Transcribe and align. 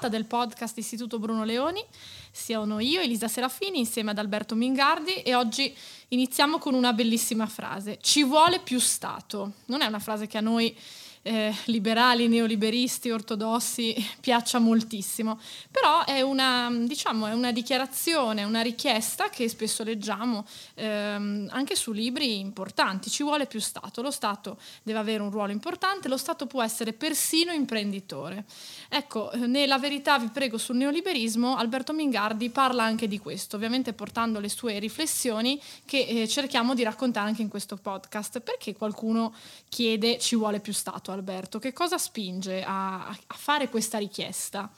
puntata 0.00 0.08
del 0.08 0.24
podcast 0.24 0.78
Istituto 0.78 1.18
Bruno 1.18 1.44
Leoni. 1.44 1.84
Siamo 2.30 2.80
io, 2.80 3.02
Elisa 3.02 3.28
Serafini, 3.28 3.80
insieme 3.80 4.12
ad 4.12 4.18
Alberto 4.18 4.54
Mingardi 4.54 5.20
e 5.20 5.34
oggi 5.34 5.76
iniziamo 6.08 6.56
con 6.56 6.72
una 6.72 6.94
bellissima 6.94 7.46
frase. 7.46 7.98
Ci 8.00 8.24
vuole 8.24 8.60
più 8.60 8.78
Stato. 8.78 9.52
Non 9.66 9.82
è 9.82 9.86
una 9.86 9.98
frase 9.98 10.26
che 10.26 10.38
a 10.38 10.40
noi 10.40 10.74
eh, 11.22 11.54
liberali, 11.64 12.28
neoliberisti, 12.28 13.10
ortodossi 13.10 13.94
piaccia 14.20 14.58
moltissimo, 14.58 15.38
però 15.70 16.04
è 16.04 16.22
una, 16.22 16.70
diciamo, 16.70 17.26
è 17.26 17.32
una 17.32 17.52
dichiarazione, 17.52 18.44
una 18.44 18.62
richiesta 18.62 19.28
che 19.28 19.48
spesso 19.48 19.84
leggiamo 19.84 20.46
ehm, 20.74 21.48
anche 21.50 21.76
su 21.76 21.92
libri 21.92 22.38
importanti, 22.38 23.10
ci 23.10 23.22
vuole 23.22 23.46
più 23.46 23.60
Stato, 23.60 24.00
lo 24.00 24.10
Stato 24.10 24.58
deve 24.82 24.98
avere 24.98 25.22
un 25.22 25.30
ruolo 25.30 25.52
importante, 25.52 26.08
lo 26.08 26.16
Stato 26.16 26.46
può 26.46 26.62
essere 26.62 26.92
persino 26.92 27.52
imprenditore. 27.52 28.44
Ecco, 28.88 29.30
nella 29.34 29.78
verità 29.78 30.18
vi 30.18 30.28
prego 30.28 30.56
sul 30.56 30.76
neoliberismo, 30.76 31.56
Alberto 31.56 31.92
Mingardi 31.92 32.48
parla 32.50 32.84
anche 32.84 33.08
di 33.08 33.18
questo, 33.18 33.56
ovviamente 33.56 33.92
portando 33.92 34.40
le 34.40 34.48
sue 34.48 34.78
riflessioni 34.78 35.60
che 35.84 36.06
eh, 36.06 36.28
cerchiamo 36.28 36.74
di 36.74 36.82
raccontare 36.82 37.28
anche 37.28 37.42
in 37.42 37.48
questo 37.48 37.76
podcast, 37.76 38.40
perché 38.40 38.74
qualcuno 38.74 39.34
chiede 39.68 40.18
ci 40.18 40.36
vuole 40.36 40.60
più 40.60 40.72
Stato 40.72 41.09
Alberto? 41.12 41.58
Che 41.58 41.72
cosa 41.72 41.98
spinge 41.98 42.62
a, 42.62 43.08
a 43.08 43.34
fare 43.34 43.68
questa 43.68 43.98
richiesta? 43.98 44.70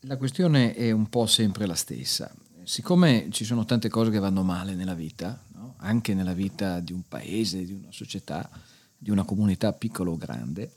La 0.00 0.16
questione 0.16 0.74
è 0.74 0.90
un 0.90 1.08
po' 1.08 1.26
sempre 1.26 1.66
la 1.66 1.74
stessa. 1.74 2.32
Siccome 2.62 3.28
ci 3.30 3.44
sono 3.44 3.64
tante 3.64 3.88
cose 3.88 4.10
che 4.10 4.18
vanno 4.18 4.42
male 4.42 4.74
nella 4.74 4.94
vita, 4.94 5.40
no? 5.54 5.74
anche 5.78 6.14
nella 6.14 6.32
vita 6.32 6.80
di 6.80 6.92
un 6.92 7.02
paese, 7.06 7.64
di 7.64 7.72
una 7.72 7.90
società, 7.90 8.48
di 8.96 9.10
una 9.10 9.24
comunità 9.24 9.72
piccola 9.72 10.10
o 10.10 10.16
grande, 10.16 10.72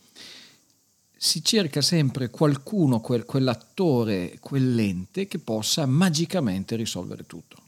si 1.16 1.44
cerca 1.44 1.81
sempre 1.81 2.30
qualcuno, 2.30 3.02
quel, 3.02 3.25
quell'attore, 3.25 4.38
quell'ente 4.39 5.27
che 5.27 5.39
possa 5.39 5.86
magicamente 5.86 6.75
risolvere 6.75 7.25
tutto 7.25 7.67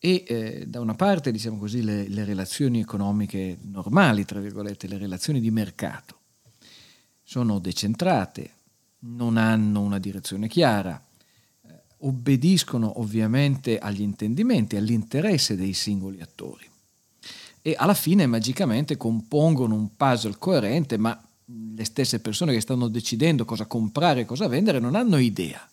e 0.00 0.24
eh, 0.26 0.64
da 0.66 0.80
una 0.80 0.94
parte 0.94 1.32
diciamo 1.32 1.58
così, 1.58 1.82
le, 1.82 2.08
le, 2.08 2.24
relazioni 2.24 2.80
economiche 2.80 3.58
normali, 3.62 4.24
tra 4.24 4.40
virgolette, 4.40 4.86
le 4.86 4.98
relazioni 4.98 5.40
di 5.40 5.50
mercato, 5.50 6.16
sono 7.22 7.58
decentrate, 7.58 8.50
non 9.00 9.36
hanno 9.36 9.80
una 9.80 9.98
direzione 9.98 10.46
chiara, 10.46 11.02
eh, 11.62 11.82
obbediscono 11.98 13.00
ovviamente 13.00 13.78
agli 13.78 14.00
intendimenti, 14.00 14.76
all'interesse 14.76 15.56
dei 15.56 15.72
singoli 15.72 16.20
attori. 16.20 16.66
E 17.60 17.74
alla 17.76 17.94
fine 17.94 18.26
magicamente 18.26 18.96
compongono 18.96 19.74
un 19.74 19.96
puzzle 19.96 20.36
coerente, 20.38 20.96
ma 20.96 21.20
le 21.74 21.84
stesse 21.84 22.20
persone 22.20 22.52
che 22.52 22.60
stanno 22.60 22.88
decidendo 22.88 23.44
cosa 23.44 23.66
comprare 23.66 24.20
e 24.20 24.24
cosa 24.26 24.46
vendere 24.46 24.78
non 24.78 24.94
hanno 24.94 25.16
idea 25.18 25.68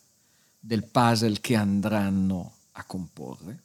del 0.59 0.83
puzzle 0.83 1.39
che 1.41 1.55
andranno 1.55 2.53
a 2.71 2.83
comporre 2.85 3.64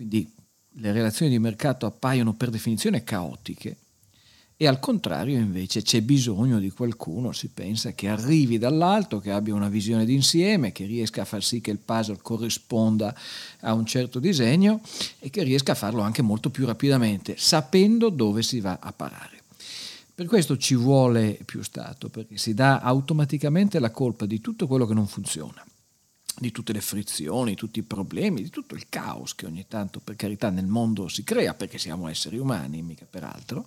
quindi 0.00 0.32
le 0.76 0.92
relazioni 0.92 1.30
di 1.30 1.38
mercato 1.38 1.84
appaiono 1.84 2.32
per 2.32 2.48
definizione 2.48 3.04
caotiche 3.04 3.76
e 4.56 4.66
al 4.66 4.80
contrario 4.80 5.36
invece 5.38 5.82
c'è 5.82 6.00
bisogno 6.00 6.58
di 6.58 6.70
qualcuno, 6.70 7.32
si 7.32 7.48
pensa, 7.48 7.92
che 7.92 8.08
arrivi 8.08 8.56
dall'alto, 8.56 9.20
che 9.20 9.30
abbia 9.30 9.54
una 9.54 9.68
visione 9.68 10.06
d'insieme, 10.06 10.72
che 10.72 10.86
riesca 10.86 11.20
a 11.20 11.24
far 11.26 11.42
sì 11.42 11.60
che 11.60 11.70
il 11.70 11.78
puzzle 11.78 12.18
corrisponda 12.22 13.14
a 13.60 13.74
un 13.74 13.84
certo 13.84 14.18
disegno 14.18 14.80
e 15.18 15.28
che 15.28 15.42
riesca 15.42 15.72
a 15.72 15.74
farlo 15.74 16.00
anche 16.00 16.22
molto 16.22 16.48
più 16.48 16.64
rapidamente, 16.64 17.36
sapendo 17.36 18.08
dove 18.08 18.42
si 18.42 18.60
va 18.60 18.78
a 18.80 18.92
parare. 18.92 19.42
Per 20.14 20.26
questo 20.26 20.56
ci 20.56 20.74
vuole 20.74 21.38
più 21.44 21.62
Stato, 21.62 22.08
perché 22.08 22.38
si 22.38 22.54
dà 22.54 22.80
automaticamente 22.80 23.78
la 23.78 23.90
colpa 23.90 24.24
di 24.24 24.40
tutto 24.40 24.66
quello 24.66 24.86
che 24.86 24.94
non 24.94 25.06
funziona 25.06 25.62
di 26.38 26.52
tutte 26.52 26.72
le 26.72 26.80
frizioni, 26.80 27.54
tutti 27.54 27.78
i 27.78 27.82
problemi, 27.82 28.42
di 28.42 28.50
tutto 28.50 28.74
il 28.74 28.88
caos 28.88 29.34
che 29.34 29.46
ogni 29.46 29.66
tanto, 29.66 30.00
per 30.00 30.16
carità, 30.16 30.50
nel 30.50 30.66
mondo 30.66 31.08
si 31.08 31.24
crea, 31.24 31.54
perché 31.54 31.78
siamo 31.78 32.08
esseri 32.08 32.38
umani, 32.38 32.82
mica 32.82 33.06
per 33.08 33.24
altro, 33.24 33.64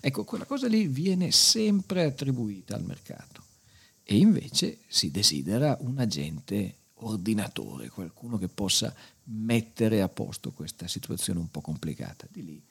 ecco, 0.00 0.24
quella 0.24 0.44
cosa 0.44 0.68
lì 0.68 0.86
viene 0.86 1.30
sempre 1.30 2.04
attribuita 2.04 2.74
al 2.74 2.84
mercato. 2.84 3.42
E 4.04 4.16
invece 4.16 4.80
si 4.88 5.10
desidera 5.10 5.76
un 5.80 5.98
agente 5.98 6.76
ordinatore, 6.94 7.88
qualcuno 7.88 8.38
che 8.38 8.48
possa 8.48 8.94
mettere 9.24 10.02
a 10.02 10.08
posto 10.08 10.50
questa 10.50 10.88
situazione 10.88 11.38
un 11.38 11.50
po' 11.50 11.60
complicata. 11.60 12.26
Di 12.30 12.44
lì 12.44 12.62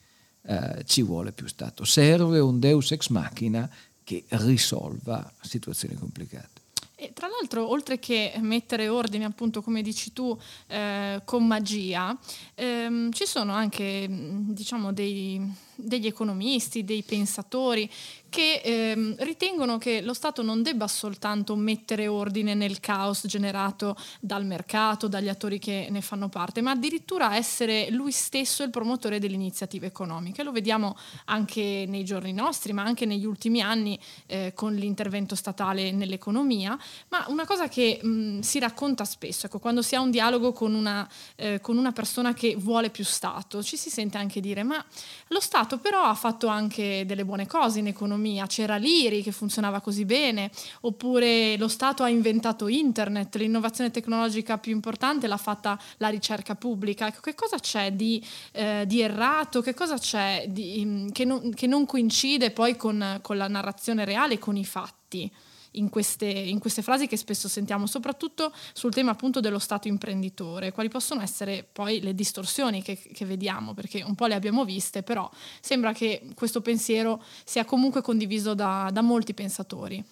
eh, 0.43 0.83
ci 0.85 1.01
vuole 1.01 1.31
più 1.31 1.47
Stato. 1.47 1.83
Serve 1.83 2.39
un 2.39 2.59
deus 2.59 2.91
ex 2.91 3.09
machina 3.09 3.69
che 4.03 4.25
risolva 4.29 5.31
situazioni 5.41 5.95
complicate. 5.95 6.60
E 7.01 7.13
tra 7.13 7.27
l'altro, 7.27 7.67
oltre 7.67 7.97
che 7.97 8.31
mettere 8.41 8.87
ordine, 8.87 9.25
appunto, 9.25 9.63
come 9.63 9.81
dici 9.81 10.13
tu, 10.13 10.37
eh, 10.67 11.19
con 11.25 11.47
magia, 11.47 12.15
ehm, 12.53 13.11
ci 13.11 13.25
sono 13.25 13.53
anche, 13.53 14.05
diciamo, 14.07 14.93
dei, 14.93 15.41
degli 15.83 16.07
economisti, 16.07 16.83
dei 16.83 17.03
pensatori 17.03 17.89
che 18.31 18.61
ehm, 18.63 19.15
ritengono 19.19 19.77
che 19.77 20.01
lo 20.01 20.13
Stato 20.13 20.41
non 20.41 20.63
debba 20.63 20.87
soltanto 20.87 21.53
mettere 21.57 22.07
ordine 22.07 22.53
nel 22.53 22.79
caos 22.79 23.23
generato 23.27 23.97
dal 24.21 24.45
mercato, 24.45 25.09
dagli 25.09 25.27
attori 25.27 25.59
che 25.59 25.87
ne 25.89 25.99
fanno 25.99 26.29
parte, 26.29 26.61
ma 26.61 26.71
addirittura 26.71 27.35
essere 27.35 27.89
lui 27.89 28.13
stesso 28.13 28.63
il 28.63 28.69
promotore 28.69 29.19
delle 29.19 29.35
iniziative 29.35 29.87
economiche. 29.87 30.43
Lo 30.43 30.53
vediamo 30.53 30.95
anche 31.25 31.83
nei 31.85 32.05
giorni 32.05 32.31
nostri, 32.31 32.71
ma 32.71 32.83
anche 32.83 33.05
negli 33.05 33.25
ultimi 33.25 33.61
anni 33.61 33.99
eh, 34.27 34.53
con 34.55 34.75
l'intervento 34.75 35.35
statale 35.35 35.91
nell'economia. 35.91 36.79
Ma 37.09 37.25
una 37.27 37.45
cosa 37.45 37.67
che 37.67 37.99
mh, 38.01 38.39
si 38.39 38.59
racconta 38.59 39.03
spesso, 39.03 39.47
ecco, 39.47 39.59
quando 39.59 39.81
si 39.81 39.95
ha 39.95 39.99
un 39.99 40.09
dialogo 40.09 40.53
con 40.53 40.73
una, 40.73 41.05
eh, 41.35 41.59
con 41.59 41.77
una 41.77 41.91
persona 41.91 42.33
che 42.33 42.55
vuole 42.57 42.89
più 42.91 43.03
Stato, 43.03 43.61
ci 43.61 43.75
si 43.75 43.89
sente 43.89 44.17
anche 44.17 44.39
dire 44.39 44.63
ma 44.63 44.81
lo 45.27 45.41
Stato 45.41 45.70
però 45.77 46.03
ha 46.03 46.13
fatto 46.13 46.47
anche 46.47 47.03
delle 47.05 47.25
buone 47.25 47.47
cose 47.47 47.79
in 47.79 47.87
economia, 47.87 48.47
c'era 48.47 48.77
l'IRI 48.77 49.21
che 49.21 49.31
funzionava 49.31 49.81
così 49.81 50.05
bene, 50.05 50.51
oppure 50.81 51.57
lo 51.57 51.67
Stato 51.67 52.03
ha 52.03 52.09
inventato 52.09 52.67
internet, 52.67 53.35
l'innovazione 53.35 53.91
tecnologica 53.91 54.57
più 54.57 54.71
importante 54.71 55.27
l'ha 55.27 55.37
fatta 55.37 55.79
la 55.97 56.09
ricerca 56.09 56.55
pubblica. 56.55 57.07
Ecco, 57.07 57.21
che 57.21 57.35
cosa 57.35 57.57
c'è 57.57 57.91
di, 57.91 58.23
eh, 58.51 58.83
di 58.87 59.01
errato, 59.01 59.61
che 59.61 59.73
cosa 59.73 59.97
c'è 59.97 60.45
di, 60.47 61.09
che, 61.11 61.25
non, 61.25 61.53
che, 61.53 61.67
non, 61.67 61.85
coincide 61.85 62.51
poi 62.51 62.75
con, 62.75 63.19
con 63.21 63.37
la 63.37 63.47
narrazione 63.47 64.05
reale, 64.05 64.39
con 64.39 64.55
i 64.55 64.65
fatti? 64.65 65.31
In 65.71 65.89
queste, 65.89 66.25
in 66.25 66.59
queste, 66.59 66.81
frasi 66.81 67.07
che 67.07 67.17
spesso 67.17 67.47
sentiamo, 67.47 67.85
soprattutto 67.85 68.51
sul 68.73 68.93
tema 68.93 69.11
appunto 69.11 69.39
dello 69.39 69.59
Stato 69.59 69.87
imprenditore, 69.87 70.71
quali 70.71 70.89
possono 70.89 71.21
essere 71.21 71.65
poi 71.71 72.01
le 72.01 72.13
distorsioni 72.13 72.81
che, 72.81 72.97
che 72.97 73.25
vediamo, 73.25 73.73
perché 73.73 74.03
un 74.03 74.15
po' 74.15 74.25
le 74.25 74.35
abbiamo 74.35 74.65
viste, 74.65 75.03
però 75.03 75.29
sembra 75.61 75.93
che 75.93 76.29
questo 76.33 76.61
pensiero 76.61 77.23
sia 77.45 77.65
comunque 77.65 78.01
condiviso 78.01 78.53
da, 78.53 78.89
da 78.91 79.01
molti 79.01 79.33
pensatori. 79.33 80.03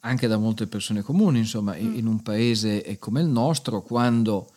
Anche 0.00 0.26
da 0.26 0.36
molte 0.36 0.66
persone 0.66 1.02
comuni, 1.02 1.38
insomma, 1.38 1.74
mm. 1.74 1.96
in 1.96 2.06
un 2.06 2.22
paese 2.22 2.98
come 2.98 3.20
il 3.20 3.28
nostro, 3.28 3.82
quando 3.82 4.50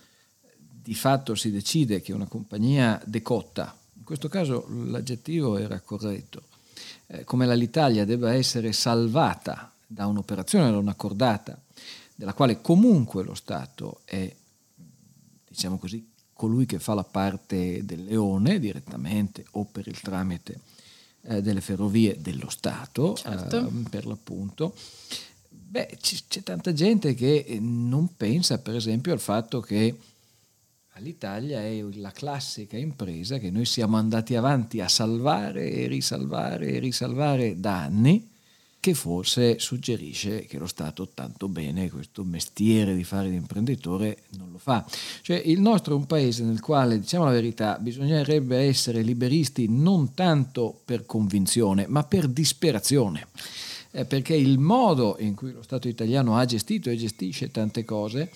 di 0.82 0.96
fatto 0.96 1.36
si 1.36 1.52
decide 1.52 2.02
che 2.02 2.14
una 2.14 2.26
compagnia 2.26 3.02
decotta, 3.06 3.76
in 3.98 4.04
questo 4.04 4.28
caso 4.28 4.66
l'aggettivo 4.86 5.58
era 5.58 5.80
corretto, 5.80 6.44
eh, 7.08 7.24
come 7.24 7.56
l'Italia 7.56 8.06
debba 8.06 8.34
essere 8.34 8.72
salvata 8.72 9.71
da 9.92 10.08
un'operazione, 10.08 10.72
da 10.72 10.78
una 10.78 10.96
cordata, 10.96 11.62
della 12.16 12.34
quale 12.34 12.62
comunque 12.62 13.24
lo 13.24 13.34
Stato 13.34 14.02
è, 14.06 14.34
diciamo 15.50 15.78
così, 15.78 16.10
colui 16.34 16.66
che 16.66 16.80
fa 16.80 16.94
la 16.94 17.04
parte 17.04 17.84
del 17.84 18.06
leone 18.06 18.58
direttamente 18.60 19.46
o 19.52 19.66
per 19.66 19.88
il 19.88 20.00
tramite 20.00 20.62
eh, 21.24 21.42
delle 21.42 21.62
ferrovie 21.62 22.18
dello 22.20 22.50
Stato, 22.50 23.16
certo. 23.16 23.68
eh, 23.68 23.90
per 23.90 24.06
l'appunto. 24.06 24.74
Beh, 25.50 25.98
c- 26.00 26.24
c'è 26.28 26.42
tanta 26.42 26.72
gente 26.72 27.14
che 27.14 27.58
non 27.60 28.16
pensa, 28.16 28.60
per 28.60 28.76
esempio, 28.76 29.12
al 29.12 29.20
fatto 29.20 29.60
che 29.60 29.98
all'Italia 30.94 31.62
è 31.62 31.82
la 31.96 32.12
classica 32.12 32.78
impresa 32.78 33.40
che 33.40 33.52
noi 33.52 33.66
siamo 33.66 33.98
andati 33.98 34.36
avanti 34.36 34.80
a 34.80 34.88
salvare 34.88 35.70
e 35.70 35.88
risalvare 35.88 36.72
e 36.72 36.80
risalvare 36.80 37.60
da 37.60 37.84
anni 37.84 38.31
che 38.82 38.96
forse 38.96 39.60
suggerisce 39.60 40.46
che 40.48 40.58
lo 40.58 40.66
Stato 40.66 41.08
tanto 41.14 41.48
bene 41.48 41.92
questo 41.92 42.24
mestiere 42.24 42.96
di 42.96 43.04
fare 43.04 43.30
l'imprenditore 43.30 44.24
non 44.32 44.50
lo 44.52 44.58
fa. 44.58 44.84
Cioè 45.22 45.38
il 45.38 45.62
nostro 45.62 45.94
è 45.94 45.98
un 45.98 46.08
paese 46.08 46.44
nel 46.44 46.60
quale, 46.60 47.00
diciamo 47.00 47.26
la 47.26 47.32
verità, 47.32 47.78
bisognerebbe 47.80 48.58
essere 48.58 49.04
liberisti 49.04 49.68
non 49.70 50.16
tanto 50.16 50.82
per 50.84 51.06
convinzione, 51.06 51.86
ma 51.88 52.04
per 52.04 52.28
disperazione. 52.28 53.28
Eh, 53.92 54.06
perché 54.06 54.34
il 54.34 54.58
modo 54.58 55.16
in 55.20 55.36
cui 55.36 55.52
lo 55.52 55.62
Stato 55.62 55.88
italiano 55.88 56.36
ha 56.36 56.46
gestito 56.46 56.90
e 56.90 56.96
gestisce 56.96 57.52
tante 57.52 57.86
cose 57.86 58.32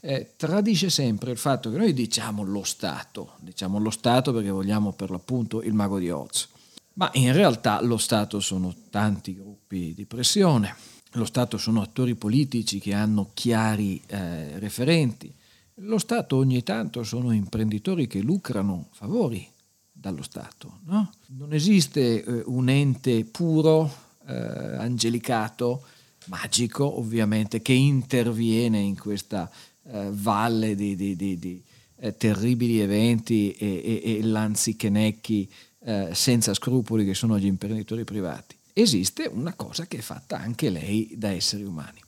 eh, 0.00 0.32
tradisce 0.36 0.90
sempre 0.90 1.30
il 1.30 1.38
fatto 1.38 1.70
che 1.70 1.76
noi 1.76 1.92
diciamo 1.92 2.42
lo 2.42 2.64
Stato, 2.64 3.34
diciamo 3.38 3.78
lo 3.78 3.90
Stato 3.90 4.32
perché 4.32 4.50
vogliamo 4.50 4.92
per 4.92 5.10
l'appunto 5.10 5.62
il 5.62 5.74
mago 5.74 6.00
di 6.00 6.10
Oz 6.10 6.54
Ma 6.96 7.10
in 7.14 7.32
realtà 7.32 7.82
lo 7.82 7.98
Stato 7.98 8.40
sono 8.40 8.74
tanti 8.90 9.34
gruppi 9.34 9.92
di 9.94 10.06
pressione, 10.06 10.74
lo 11.12 11.26
Stato 11.26 11.58
sono 11.58 11.82
attori 11.82 12.14
politici 12.14 12.78
che 12.78 12.94
hanno 12.94 13.30
chiari 13.34 14.00
eh, 14.06 14.58
referenti, 14.58 15.32
lo 15.80 15.98
Stato 15.98 16.36
ogni 16.36 16.62
tanto 16.62 17.02
sono 17.02 17.32
imprenditori 17.32 18.06
che 18.06 18.20
lucrano 18.20 18.88
favori 18.92 19.46
dallo 19.92 20.22
Stato. 20.22 20.78
No? 20.84 21.12
Non 21.36 21.52
esiste 21.52 22.24
eh, 22.24 22.42
un 22.46 22.70
ente 22.70 23.26
puro, 23.26 23.92
eh, 24.26 24.32
angelicato, 24.34 25.82
magico 26.26 26.98
ovviamente, 26.98 27.60
che 27.60 27.74
interviene 27.74 28.78
in 28.78 28.98
questa 28.98 29.50
eh, 29.82 30.08
valle 30.12 30.74
di, 30.74 30.96
di, 30.96 31.14
di, 31.14 31.38
di 31.38 31.62
eh, 31.98 32.16
terribili 32.16 32.80
eventi 32.80 33.52
e, 33.52 34.02
e, 34.02 34.16
e 34.16 34.22
lanzichenecchi 34.22 35.50
eh, 35.86 36.08
senza 36.14 36.52
scrupoli 36.52 37.04
che 37.04 37.14
sono 37.14 37.38
gli 37.38 37.46
imprenditori 37.46 38.02
privati. 38.02 38.56
Esiste 38.72 39.30
una 39.32 39.54
cosa 39.54 39.86
che 39.86 39.98
è 39.98 40.00
fatta 40.00 40.36
anche 40.36 40.68
lei 40.68 41.14
da 41.16 41.30
esseri 41.30 41.62
umani. 41.62 42.00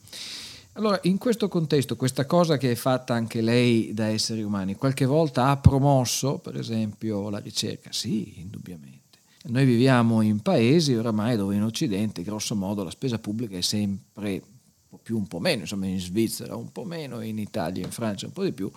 Allora, 0.73 0.99
in 1.05 1.17
questo 1.17 1.47
contesto, 1.47 1.95
questa 1.95 2.27
cosa 2.27 2.57
che 2.57 2.73
è 2.73 2.75
fatta 2.75 3.15
anche 3.15 3.41
lei 3.41 3.95
da 3.95 4.07
esseri 4.07 4.43
umani, 4.43 4.75
qualche 4.75 5.05
volta 5.05 5.51
ha 5.51 5.57
promosso, 5.59 6.39
per 6.39 6.57
esempio, 6.57 7.31
la 7.31 7.39
ricerca? 7.39 7.93
Sì, 7.93 8.41
indubbiamente. 8.41 9.19
Noi 9.45 9.65
viviamo 9.65 10.23
in 10.23 10.41
paesi 10.41 10.95
oramai 10.95 11.37
dove 11.37 11.55
in 11.55 11.63
Occidente, 11.63 12.25
grosso 12.25 12.57
modo, 12.57 12.83
la 12.83 12.91
spesa 12.91 13.21
pubblica 13.21 13.57
è 13.57 13.61
sempre 13.61 14.33
un 14.33 14.89
po' 14.89 14.99
più, 15.01 15.17
un 15.17 15.29
po' 15.29 15.39
meno, 15.39 15.63
insomma 15.63 15.87
in 15.87 16.01
Svizzera 16.01 16.57
un 16.57 16.73
po' 16.73 16.85
meno, 16.85 17.21
in 17.21 17.39
Italia, 17.39 17.85
in 17.85 17.93
Francia 17.93 18.27
un 18.27 18.33
po' 18.33 18.43
di 18.43 18.53
più, 18.53 18.69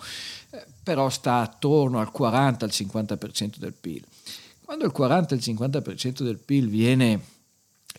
eh, 0.50 0.64
però 0.82 1.10
sta 1.10 1.40
attorno 1.40 1.98
al 1.98 2.12
40-50% 2.16 3.58
del 3.58 3.74
PIL. 3.74 4.04
Quando 4.72 4.88
il 4.88 4.94
40-50% 4.96 6.22
del 6.22 6.38
PIL 6.38 6.66
viene 6.66 7.20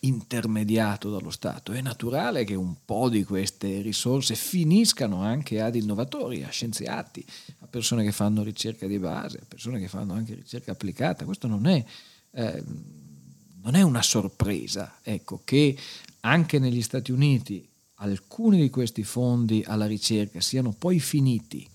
intermediato 0.00 1.08
dallo 1.08 1.30
Stato, 1.30 1.70
è 1.70 1.80
naturale 1.80 2.42
che 2.42 2.56
un 2.56 2.74
po' 2.84 3.08
di 3.08 3.22
queste 3.22 3.80
risorse 3.80 4.34
finiscano 4.34 5.22
anche 5.22 5.60
ad 5.60 5.76
innovatori, 5.76 6.42
a 6.42 6.48
scienziati, 6.48 7.24
a 7.60 7.68
persone 7.68 8.02
che 8.02 8.10
fanno 8.10 8.42
ricerca 8.42 8.88
di 8.88 8.98
base, 8.98 9.38
a 9.38 9.44
persone 9.46 9.78
che 9.78 9.86
fanno 9.86 10.14
anche 10.14 10.34
ricerca 10.34 10.72
applicata. 10.72 11.24
Questo 11.24 11.46
non 11.46 11.66
è, 11.66 11.84
eh, 12.32 12.64
non 13.62 13.76
è 13.76 13.82
una 13.82 14.02
sorpresa, 14.02 14.98
ecco, 15.00 15.42
che 15.44 15.78
anche 16.22 16.58
negli 16.58 16.82
Stati 16.82 17.12
Uniti 17.12 17.64
alcuni 17.98 18.60
di 18.60 18.70
questi 18.70 19.04
fondi 19.04 19.62
alla 19.64 19.86
ricerca 19.86 20.40
siano 20.40 20.74
poi 20.76 20.98
finiti 20.98 21.68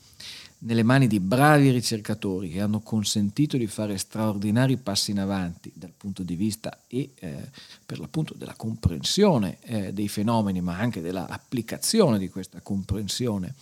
nelle 0.59 0.83
mani 0.83 1.07
di 1.07 1.19
bravi 1.19 1.69
ricercatori 1.69 2.49
che 2.49 2.59
hanno 2.59 2.81
consentito 2.81 3.55
di 3.55 3.67
fare 3.67 3.97
straordinari 3.97 4.77
passi 4.77 5.11
in 5.11 5.19
avanti 5.19 5.71
dal 5.73 5.93
punto 5.95 6.23
di 6.23 6.35
vista 6.35 6.81
e 6.87 7.11
eh, 7.15 7.49
per 7.85 7.99
l'appunto 7.99 8.33
della 8.35 8.55
comprensione 8.55 9.59
eh, 9.61 9.93
dei 9.93 10.09
fenomeni, 10.09 10.59
ma 10.59 10.77
anche 10.77 11.01
dell'applicazione 11.01 12.17
di 12.17 12.29
questa 12.29 12.59
comprensione 12.61 13.55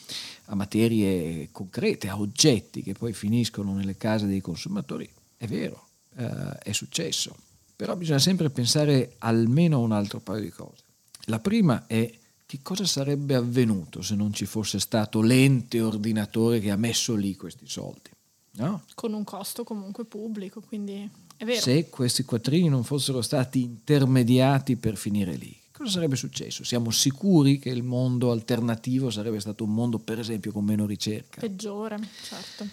a 0.45 0.55
materie 0.55 1.49
concrete, 1.51 2.09
a 2.09 2.19
oggetti 2.19 2.81
che 2.81 2.93
poi 2.93 3.13
finiscono 3.13 3.73
nelle 3.73 3.97
case 3.97 4.25
dei 4.25 4.41
consumatori, 4.41 5.07
è 5.37 5.45
vero, 5.45 5.87
eh, 6.15 6.57
è 6.63 6.71
successo. 6.71 7.35
Però 7.75 7.95
bisogna 7.95 8.17
sempre 8.17 8.49
pensare 8.49 9.15
almeno 9.19 9.77
a 9.77 9.81
un 9.81 9.91
altro 9.91 10.19
paio 10.19 10.41
di 10.41 10.49
cose. 10.49 10.81
La 11.25 11.39
prima 11.39 11.85
è 11.85 12.11
che 12.47 12.59
cosa 12.63 12.85
sarebbe 12.85 13.35
avvenuto 13.35 14.01
se 14.01 14.15
non 14.15 14.31
ci 14.31 14.45
fosse 14.45 14.79
stato 14.79 15.19
l'ente 15.19 15.81
ordinatore 15.81 16.61
che 16.61 16.71
ha 16.71 16.77
messo 16.77 17.13
lì 17.13 17.35
questi 17.35 17.67
soldi? 17.67 18.09
No? 18.51 18.83
Con 18.95 19.13
un 19.13 19.25
costo 19.25 19.65
comunque 19.65 20.05
pubblico, 20.05 20.61
quindi 20.61 21.07
è 21.35 21.43
vero. 21.43 21.59
Se 21.59 21.89
questi 21.89 22.23
quattrini 22.23 22.69
non 22.69 22.85
fossero 22.85 23.21
stati 23.21 23.61
intermediati 23.61 24.77
per 24.77 24.95
finire 24.95 25.35
lì, 25.35 25.53
cosa 25.73 25.91
sarebbe 25.91 26.15
successo? 26.15 26.63
Siamo 26.63 26.89
sicuri 26.89 27.59
che 27.59 27.69
il 27.69 27.83
mondo 27.83 28.31
alternativo 28.31 29.09
sarebbe 29.09 29.41
stato 29.41 29.65
un 29.65 29.73
mondo, 29.73 29.99
per 29.99 30.17
esempio, 30.17 30.53
con 30.53 30.63
meno 30.63 30.85
ricerca? 30.85 31.41
Peggiore, 31.41 31.99
certo. 32.23 32.65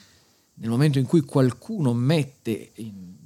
Nel 0.54 0.70
momento 0.70 1.00
in 1.00 1.04
cui 1.04 1.22
qualcuno 1.22 1.92
mette 1.92 2.70
in 2.76 3.23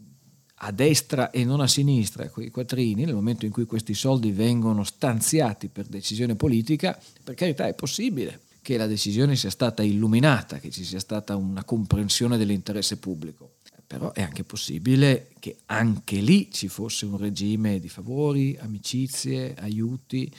a 0.58 0.72
destra 0.72 1.30
e 1.30 1.44
non 1.44 1.60
a 1.60 1.68
sinistra 1.68 2.28
quei 2.30 2.50
quattrini, 2.50 3.04
nel 3.04 3.14
momento 3.14 3.44
in 3.44 3.52
cui 3.52 3.64
questi 3.64 3.94
soldi 3.94 4.32
vengono 4.32 4.84
stanziati 4.84 5.68
per 5.68 5.86
decisione 5.86 6.34
politica, 6.34 6.98
per 7.22 7.34
carità 7.34 7.66
è 7.66 7.74
possibile 7.74 8.40
che 8.60 8.76
la 8.76 8.86
decisione 8.86 9.36
sia 9.36 9.50
stata 9.50 9.82
illuminata, 9.82 10.58
che 10.58 10.70
ci 10.70 10.84
sia 10.84 10.98
stata 10.98 11.36
una 11.36 11.64
comprensione 11.64 12.36
dell'interesse 12.36 12.98
pubblico. 12.98 13.52
Però 13.86 14.12
è 14.12 14.20
anche 14.20 14.44
possibile 14.44 15.30
che 15.38 15.60
anche 15.66 16.16
lì 16.20 16.50
ci 16.52 16.68
fosse 16.68 17.06
un 17.06 17.16
regime 17.16 17.80
di 17.80 17.88
favori, 17.88 18.54
amicizie, 18.60 19.54
aiuti, 19.54 20.30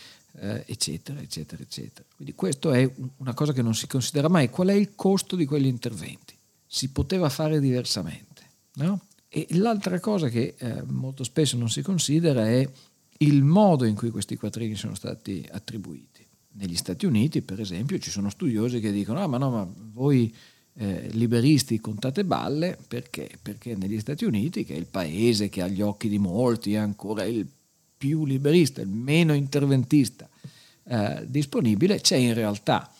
eh, 0.41 0.63
eccetera, 0.67 1.19
eccetera, 1.19 1.63
eccetera. 1.63 2.05
Quindi 2.15 2.35
questo 2.35 2.71
è 2.71 2.87
una 3.17 3.33
cosa 3.33 3.51
che 3.51 3.63
non 3.63 3.73
si 3.73 3.87
considera 3.87 4.27
mai. 4.27 4.51
Qual 4.51 4.67
è 4.67 4.73
il 4.73 4.93
costo 4.93 5.35
di 5.35 5.45
quegli 5.45 5.65
interventi? 5.65 6.35
Si 6.67 6.89
poteva 6.89 7.29
fare 7.29 7.59
diversamente, 7.59 8.43
no? 8.75 9.01
E 9.29 9.45
l'altra 9.51 9.99
cosa 9.99 10.27
che 10.27 10.55
eh, 10.57 10.81
molto 10.87 11.23
spesso 11.23 11.55
non 11.55 11.69
si 11.69 11.83
considera 11.83 12.47
è 12.47 12.67
il 13.19 13.43
modo 13.43 13.85
in 13.85 13.95
cui 13.95 14.09
questi 14.09 14.35
quattrini 14.35 14.75
sono 14.75 14.95
stati 14.95 15.47
attribuiti. 15.51 16.25
Negli 16.53 16.75
Stati 16.75 17.05
Uniti, 17.05 17.43
per 17.43 17.61
esempio, 17.61 17.99
ci 17.99 18.09
sono 18.09 18.31
studiosi 18.31 18.79
che 18.79 18.91
dicono: 18.91 19.21
Ah, 19.21 19.27
ma 19.27 19.37
no, 19.37 19.51
ma 19.51 19.67
voi 19.93 20.33
eh, 20.73 21.09
liberisti 21.11 21.79
contate 21.79 22.25
balle 22.25 22.77
perché? 22.87 23.29
Perché 23.39 23.75
negli 23.75 23.99
Stati 23.99 24.25
Uniti, 24.25 24.65
che 24.65 24.73
è 24.73 24.77
il 24.77 24.87
paese 24.87 25.47
che 25.47 25.61
agli 25.61 25.81
occhi 25.81 26.09
di 26.09 26.17
molti 26.17 26.73
è 26.73 26.77
ancora 26.77 27.23
il 27.23 27.47
più 27.97 28.25
liberista, 28.25 28.81
il 28.81 28.87
meno 28.87 29.33
interventista 29.33 30.27
eh, 30.85 31.23
disponibile, 31.27 32.01
c'è 32.01 32.15
in 32.15 32.33
realtà 32.33 32.91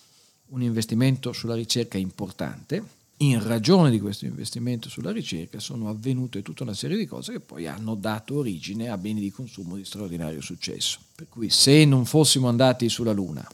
un 0.50 0.62
investimento 0.62 1.32
sulla 1.32 1.56
ricerca 1.56 1.98
importante 1.98 2.98
in 3.22 3.46
ragione 3.46 3.90
di 3.90 4.00
questo 4.00 4.26
investimento 4.26 4.88
sulla 4.88 5.12
ricerca 5.12 5.60
sono 5.60 5.90
avvenute 5.90 6.42
tutta 6.42 6.64
una 6.64 6.74
serie 6.74 6.98
di 6.98 7.06
cose 7.06 7.34
che 7.34 7.40
poi 7.40 7.68
hanno 7.68 7.96
dato 7.96 8.36
origine 8.36 8.90
a 8.90 8.98
beni 8.98 9.20
di 9.20 9.32
consumo 9.32 9.76
di 9.76 9.84
straordinario 9.84 10.40
successo. 10.42 11.00
Per 11.16 11.28
cui 11.28 11.50
se 11.50 11.84
non 11.84 12.06
fossimo 12.06 12.48
andati 12.48 12.88
sulla 12.88 13.12
Luna, 13.12 13.46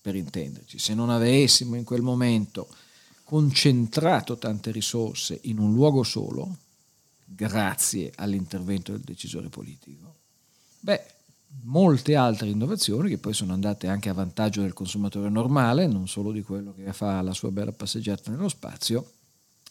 per 0.00 0.16
intenderci, 0.16 0.78
se 0.78 0.94
non 0.94 1.10
avessimo 1.10 1.76
in 1.76 1.84
quel 1.84 2.02
momento 2.02 2.68
concentrato 3.22 4.36
tante 4.38 4.72
risorse 4.72 5.38
in 5.42 5.58
un 5.58 5.72
luogo 5.72 6.02
solo, 6.02 6.56
grazie 7.24 8.12
all'intervento 8.16 8.90
del 8.90 9.02
decisore 9.02 9.48
politico, 9.48 10.16
beh, 10.80 11.11
molte 11.62 12.16
altre 12.16 12.48
innovazioni 12.48 13.08
che 13.08 13.18
poi 13.18 13.34
sono 13.34 13.52
andate 13.52 13.86
anche 13.86 14.08
a 14.08 14.14
vantaggio 14.14 14.62
del 14.62 14.72
consumatore 14.72 15.28
normale, 15.28 15.86
non 15.86 16.08
solo 16.08 16.32
di 16.32 16.42
quello 16.42 16.74
che 16.74 16.92
fa 16.92 17.20
la 17.22 17.34
sua 17.34 17.50
bella 17.50 17.72
passeggiata 17.72 18.30
nello 18.30 18.48
spazio, 18.48 19.12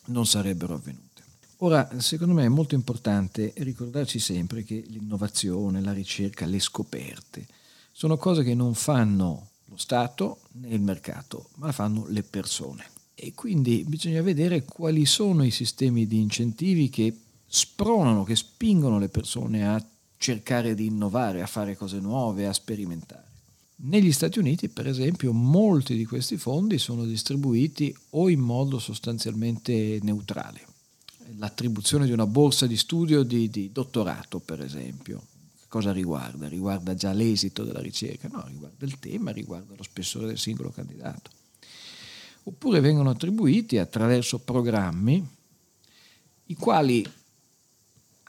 non 0.05 0.25
sarebbero 0.25 0.75
avvenute. 0.75 1.09
Ora, 1.57 1.87
secondo 1.99 2.33
me 2.33 2.45
è 2.45 2.49
molto 2.49 2.73
importante 2.73 3.53
ricordarci 3.57 4.17
sempre 4.17 4.63
che 4.63 4.83
l'innovazione, 4.87 5.81
la 5.81 5.93
ricerca, 5.93 6.45
le 6.45 6.59
scoperte 6.59 7.45
sono 7.91 8.17
cose 8.17 8.43
che 8.43 8.55
non 8.55 8.73
fanno 8.73 9.49
lo 9.65 9.77
Stato 9.77 10.41
né 10.53 10.69
il 10.69 10.81
mercato, 10.81 11.49
ma 11.55 11.71
fanno 11.71 12.05
le 12.07 12.23
persone. 12.23 12.89
E 13.13 13.33
quindi 13.33 13.83
bisogna 13.87 14.21
vedere 14.21 14.65
quali 14.65 15.05
sono 15.05 15.43
i 15.43 15.51
sistemi 15.51 16.07
di 16.07 16.19
incentivi 16.19 16.89
che 16.89 17.15
spronano, 17.45 18.23
che 18.23 18.35
spingono 18.35 18.97
le 18.97 19.09
persone 19.09 19.67
a 19.67 19.85
cercare 20.21 20.75
di 20.75 20.85
innovare, 20.85 21.41
a 21.41 21.47
fare 21.47 21.75
cose 21.75 21.99
nuove, 21.99 22.45
a 22.45 22.53
sperimentare. 22.53 23.25
Negli 23.77 24.11
Stati 24.11 24.37
Uniti, 24.37 24.69
per 24.69 24.87
esempio, 24.87 25.33
molti 25.33 25.95
di 25.95 26.05
questi 26.05 26.37
fondi 26.37 26.77
sono 26.77 27.05
distribuiti 27.05 27.93
o 28.11 28.29
in 28.29 28.39
modo 28.39 28.77
sostanzialmente 28.77 29.97
neutrale. 30.03 30.67
L'attribuzione 31.37 32.05
di 32.05 32.11
una 32.11 32.27
borsa 32.27 32.67
di 32.67 32.77
studio 32.77 33.23
di, 33.23 33.49
di 33.49 33.71
dottorato, 33.71 34.37
per 34.37 34.61
esempio, 34.61 35.23
cosa 35.67 35.91
riguarda? 35.91 36.47
Riguarda 36.47 36.93
già 36.93 37.13
l'esito 37.13 37.63
della 37.63 37.81
ricerca? 37.81 38.27
No, 38.27 38.45
riguarda 38.45 38.85
il 38.85 38.99
tema, 38.99 39.31
riguarda 39.31 39.73
lo 39.75 39.83
spessore 39.83 40.27
del 40.27 40.37
singolo 40.37 40.69
candidato. 40.69 41.31
Oppure 42.43 42.79
vengono 42.79 43.09
attribuiti 43.09 43.79
attraverso 43.79 44.37
programmi 44.37 45.27
i 46.45 46.55
quali 46.55 47.03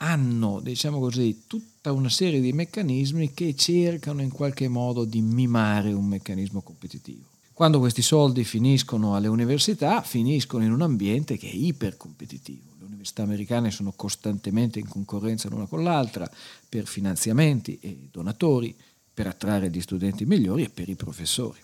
hanno, 0.02 0.58
diciamo 0.60 0.98
così, 0.98 1.44
tutta 1.46 1.92
una 1.92 2.08
serie 2.08 2.40
di 2.40 2.52
meccanismi 2.52 3.32
che 3.32 3.54
cercano 3.54 4.20
in 4.20 4.30
qualche 4.30 4.66
modo 4.66 5.04
di 5.04 5.20
mimare 5.20 5.92
un 5.92 6.06
meccanismo 6.06 6.60
competitivo. 6.60 7.30
Quando 7.52 7.78
questi 7.78 8.02
soldi 8.02 8.42
finiscono 8.42 9.14
alle 9.14 9.28
università, 9.28 10.02
finiscono 10.02 10.64
in 10.64 10.72
un 10.72 10.82
ambiente 10.82 11.36
che 11.36 11.48
è 11.48 11.54
ipercompetitivo. 11.54 12.70
Le 12.80 12.86
università 12.86 13.22
americane 13.22 13.70
sono 13.70 13.92
costantemente 13.94 14.80
in 14.80 14.88
concorrenza 14.88 15.48
l'una 15.48 15.66
con 15.66 15.84
l'altra 15.84 16.28
per 16.68 16.86
finanziamenti 16.86 17.78
e 17.80 18.08
donatori, 18.10 18.74
per 19.14 19.28
attrarre 19.28 19.70
gli 19.70 19.80
studenti 19.80 20.24
migliori 20.24 20.64
e 20.64 20.70
per 20.70 20.88
i 20.88 20.96
professori. 20.96 21.60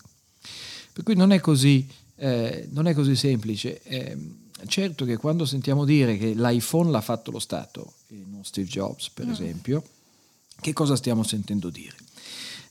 Per 0.93 1.03
cui 1.03 1.15
non 1.15 1.33
è 1.33 1.41
così, 1.41 1.85
eh, 2.19 2.67
non 2.71 2.87
è 2.87 2.93
così 2.93 3.15
semplice. 3.15 3.81
Eh, 3.83 4.17
certo 4.67 5.05
che 5.05 5.17
quando 5.17 5.45
sentiamo 5.45 5.85
dire 5.85 6.17
che 6.17 6.33
l'iPhone 6.33 6.91
l'ha 6.91 7.01
fatto 7.01 7.31
lo 7.31 7.39
Stato, 7.39 7.93
e 8.09 8.23
non 8.27 8.43
Steve 8.43 8.67
Jobs 8.67 9.09
per 9.09 9.25
mm. 9.25 9.31
esempio, 9.31 9.83
che 10.59 10.73
cosa 10.73 10.95
stiamo 10.95 11.23
sentendo 11.23 11.69
dire? 11.69 11.95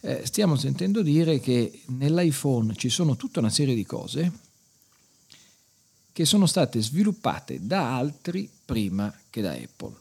Eh, 0.01 0.27
stiamo 0.27 0.55
sentendo 0.57 1.03
dire 1.03 1.41
che 1.41 1.83
nell'iPhone 1.87 2.75
ci 2.77 2.89
sono 2.89 3.17
tutta 3.17 3.41
una 3.41 3.51
serie 3.51 3.75
di 3.75 3.85
cose 3.85 4.33
che 6.13 6.25
sono 6.25 6.47
state 6.47 6.81
sviluppate 6.83 7.65
da 7.65 7.97
altri 7.97 8.49
prima 8.65 9.13
che 9.31 9.41
da 9.41 9.53
Apple. 9.53 9.95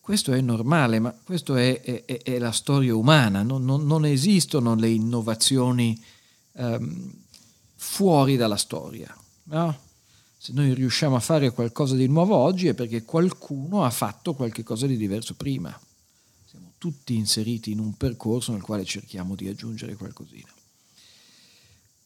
Questo 0.00 0.32
è 0.32 0.40
normale, 0.40 1.00
ma 1.00 1.12
questa 1.24 1.60
è, 1.60 1.80
è, 1.80 2.04
è, 2.04 2.38
la 2.38 2.52
storia 2.52 2.94
umana, 2.94 3.42
non, 3.42 3.64
non, 3.64 3.84
non 3.86 4.04
esistono 4.04 4.76
le 4.76 4.88
innovazioni 4.88 6.00
um, 6.52 7.12
fuori 7.76 8.36
dalla 8.36 8.56
storia. 8.56 9.14
No? 9.44 9.84
Se 10.38 10.52
noi 10.52 10.74
riusciamo 10.74 11.16
a 11.16 11.20
fare 11.20 11.50
qualcosa 11.50 11.94
di 11.94 12.06
nuovo 12.06 12.36
oggi 12.36 12.68
è 12.68 12.74
perché 12.74 13.02
qualcuno 13.02 13.84
ha 13.84 13.90
fatto 13.90 14.34
qualcosa 14.34 14.86
di 14.86 14.96
diverso 14.96 15.34
prima. 15.34 15.76
Siamo 16.44 16.72
tutti 16.78 17.14
inseriti 17.14 17.72
in 17.72 17.78
un 17.78 17.96
percorso 17.96 18.52
nel 18.52 18.62
quale 18.62 18.84
cerchiamo 18.84 19.34
di 19.34 19.48
aggiungere 19.48 19.96
qualcosina. 19.96 20.48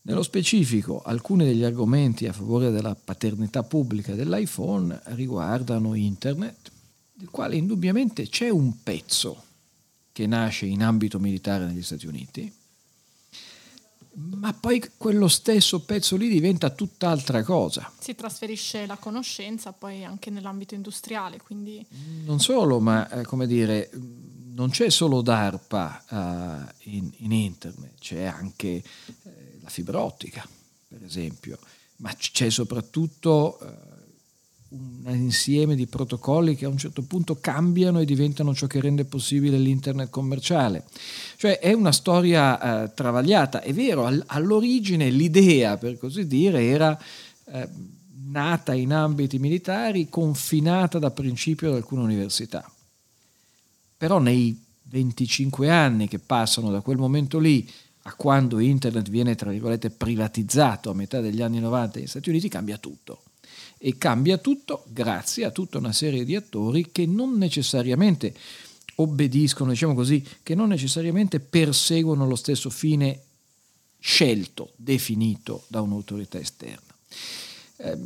Nello 0.02 0.22
specifico, 0.22 1.02
alcuni 1.02 1.44
degli 1.44 1.62
argomenti 1.62 2.26
a 2.26 2.32
favore 2.32 2.70
della 2.70 2.94
paternità 2.94 3.62
pubblica 3.62 4.14
dell'iPhone 4.14 4.98
riguardano 5.06 5.94
Internet, 5.94 6.72
del 7.12 7.28
quale 7.28 7.56
indubbiamente 7.56 8.26
c'è 8.28 8.48
un 8.48 8.82
pezzo 8.82 9.44
che 10.12 10.26
nasce 10.26 10.64
in 10.64 10.82
ambito 10.82 11.18
militare 11.18 11.66
negli 11.66 11.82
Stati 11.82 12.06
Uniti, 12.06 12.50
ma 14.34 14.52
poi 14.52 14.82
quello 14.96 15.28
stesso 15.28 15.80
pezzo 15.80 16.16
lì 16.16 16.28
diventa 16.28 16.70
tutt'altra 16.70 17.42
cosa. 17.42 17.90
Si 17.98 18.14
trasferisce 18.14 18.86
la 18.86 18.96
conoscenza 18.96 19.72
poi 19.72 20.04
anche 20.04 20.30
nell'ambito 20.30 20.74
industriale, 20.74 21.40
quindi... 21.40 21.84
Non 22.24 22.40
solo, 22.40 22.80
ma 22.80 23.08
eh, 23.10 23.24
come 23.24 23.46
dire, 23.46 23.90
non 24.54 24.70
c'è 24.70 24.90
solo 24.90 25.22
DARPA 25.22 26.04
uh, 26.08 26.88
in, 26.90 27.10
in, 27.18 27.32
internet, 27.32 27.98
c'è 27.98 28.24
anche 28.24 28.68
eh, 28.68 28.82
la 29.60 29.68
fibra 29.68 30.02
ottica, 30.02 30.46
per 30.88 31.02
esempio, 31.02 31.58
ma 31.96 32.12
c'è 32.14 32.50
soprattutto... 32.50 33.88
Un 34.70 35.02
insieme 35.08 35.74
di 35.74 35.86
protocolli 35.86 36.54
che 36.54 36.64
a 36.64 36.68
un 36.68 36.78
certo 36.78 37.02
punto 37.02 37.38
cambiano 37.40 37.98
e 37.98 38.04
diventano 38.04 38.54
ciò 38.54 38.68
che 38.68 38.80
rende 38.80 39.04
possibile 39.04 39.58
l'internet 39.58 40.10
commerciale. 40.10 40.84
Cioè 41.36 41.58
è 41.58 41.72
una 41.72 41.90
storia 41.90 42.84
eh, 42.84 42.94
travagliata. 42.94 43.62
È 43.62 43.72
vero, 43.72 44.06
all- 44.06 44.22
all'origine 44.26 45.10
l'idea, 45.10 45.76
per 45.76 45.98
così 45.98 46.24
dire, 46.28 46.62
era 46.62 46.96
eh, 47.46 47.68
nata 48.26 48.72
in 48.72 48.92
ambiti 48.92 49.40
militari, 49.40 50.08
confinata 50.08 51.00
da 51.00 51.10
principio 51.10 51.70
da 51.70 51.76
alcune 51.76 52.02
università. 52.02 52.70
Però 53.96 54.20
nei 54.20 54.56
25 54.84 55.68
anni 55.68 56.06
che 56.06 56.20
passano 56.20 56.70
da 56.70 56.80
quel 56.80 56.96
momento 56.96 57.40
lì 57.40 57.68
a 58.02 58.14
quando 58.14 58.60
internet 58.60 59.08
viene, 59.08 59.34
tra 59.34 59.50
virgolette, 59.50 59.90
privatizzato 59.90 60.90
a 60.90 60.94
metà 60.94 61.20
degli 61.20 61.42
anni 61.42 61.58
90 61.58 61.98
negli 61.98 62.08
Stati 62.08 62.28
Uniti, 62.28 62.48
cambia 62.48 62.78
tutto 62.78 63.22
e 63.82 63.96
cambia 63.96 64.36
tutto 64.36 64.84
grazie 64.88 65.46
a 65.46 65.50
tutta 65.50 65.78
una 65.78 65.92
serie 65.92 66.26
di 66.26 66.36
attori 66.36 66.90
che 66.92 67.06
non 67.06 67.38
necessariamente 67.38 68.34
obbediscono, 68.96 69.70
diciamo 69.70 69.94
così, 69.94 70.22
che 70.42 70.54
non 70.54 70.68
necessariamente 70.68 71.40
perseguono 71.40 72.26
lo 72.26 72.36
stesso 72.36 72.68
fine 72.68 73.22
scelto, 73.98 74.72
definito 74.76 75.64
da 75.68 75.80
un'autorità 75.80 76.38
esterna. 76.38 76.94
Eh, 77.76 77.98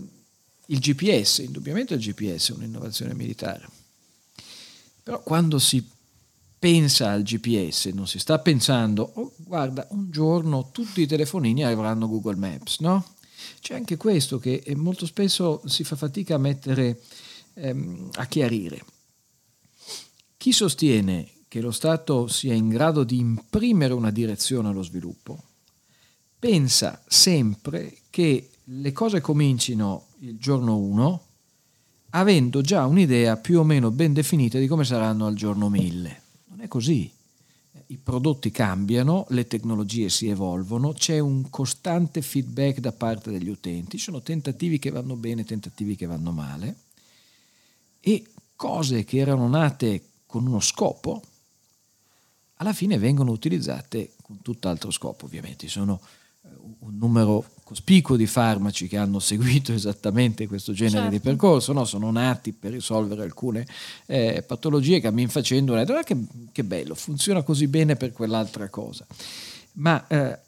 il 0.67 0.79
GPS, 0.79 1.39
indubbiamente 1.39 1.95
il 1.95 2.01
GPS 2.01 2.51
è 2.51 2.55
un'innovazione 2.55 3.13
militare, 3.13 3.69
però 5.03 5.21
quando 5.25 5.59
si 5.59 5.85
pensa 6.57 7.11
al 7.11 7.25
GPS 7.25 7.87
non 7.87 8.07
si 8.07 8.21
sta 8.21 8.39
pensando, 8.39 9.11
oh, 9.15 9.33
guarda, 9.37 9.87
un 9.91 10.11
giorno 10.11 10.71
tutti 10.71 11.03
i 11.03 11.07
telefonini 11.07 11.65
avranno 11.65 12.09
Google 12.09 12.37
Maps, 12.37 12.79
no? 12.79 13.14
C'è 13.61 13.75
anche 13.75 13.97
questo 13.97 14.39
che 14.39 14.63
molto 14.77 15.07
spesso 15.07 15.63
si 15.67 15.85
fa 15.85 15.97
fatica 15.97 16.35
a 16.35 16.39
mettere, 16.39 17.01
ehm, 17.55 18.11
a 18.15 18.27
chiarire. 18.27 18.85
Chi 20.37 20.53
sostiene 20.53 21.29
che 21.49 21.61
lo 21.61 21.71
Stato 21.71 22.27
sia 22.27 22.53
in 22.53 22.69
grado 22.69 23.05
di 23.05 23.19
imprimere 23.19 23.95
una 23.95 24.11
direzione 24.11 24.69
allo 24.69 24.83
sviluppo, 24.83 25.43
pensa 26.39 27.03
sempre 27.07 27.99
che 28.11 28.51
le 28.65 28.93
cose 28.93 29.21
comincino 29.21 30.09
il 30.21 30.37
giorno 30.37 30.77
1 30.77 31.23
avendo 32.11 32.61
già 32.61 32.87
un'idea 32.87 33.37
più 33.37 33.61
o 33.61 33.65
meno 33.65 33.91
ben 33.91 34.13
definita 34.13 34.59
di 34.59 34.67
come 34.67 34.85
saranno 34.85 35.27
al 35.27 35.35
giorno 35.35 35.69
1000. 35.69 36.23
Non 36.49 36.61
è 36.61 36.69
così 36.69 37.14
i 37.87 37.99
prodotti 37.99 38.51
cambiano, 38.51 39.27
le 39.31 39.47
tecnologie 39.47 40.09
si 40.09 40.29
evolvono, 40.29 40.93
c'è 40.93 41.19
un 41.19 41.51
costante 41.51 42.23
feedback 42.23 42.79
da 42.79 42.93
parte 42.93 43.31
degli 43.31 43.49
utenti, 43.49 43.99
ci 43.99 44.05
sono 44.05 44.23
tentativi 44.23 44.79
che 44.79 44.91
vanno 44.91 45.17
bene, 45.17 45.45
tentativi 45.45 45.97
che 45.97 46.07
vanno 46.07 46.31
male 46.31 46.77
e 48.01 48.25
cose 48.55 49.05
che 49.05 49.19
erano 49.19 49.49
nate 49.49 50.03
con 50.27 50.47
uno 50.47 50.61
scopo, 50.61 51.23
alla 52.57 52.73
fine 52.73 52.99
vengono 52.99 53.31
utilizzate 53.33 54.13
con 54.23 54.41
tutt'altro 54.41 54.91
scopo, 54.91 55.27
ovviamente. 55.27 55.69
Sono 55.69 56.01
un 56.81 56.97
numero 56.97 57.45
cospicuo 57.75 58.15
di 58.15 58.29
farmaci 58.29 58.87
che 58.87 58.97
hanno 58.97 59.19
seguito 59.19 59.73
esattamente 59.75 60.47
questo 60.47 60.73
genere 60.73 61.03
certo. 61.03 61.11
di 61.11 61.21
percorso, 61.21 61.73
no? 61.73 61.85
sono 61.85 62.13
nati 62.13 62.53
per 62.53 62.71
risolvere 62.71 63.23
alcune 63.23 63.67
eh, 64.07 64.45
patologie 64.47 65.01
che 65.01 65.09
a 65.09 65.11
me 65.11 65.27
facendo 65.27 65.75
detto 65.75 65.93
ah, 65.93 66.05
che, 66.05 66.17
che, 66.53 66.63
bello, 66.63 66.95
funziona 66.95 67.43
così 67.43 67.67
bene 67.67 67.97
per 67.97 68.13
quell'altra 68.13 68.69
cosa. 68.69 69.05
Ma 69.73 70.07
eh, 70.07 70.39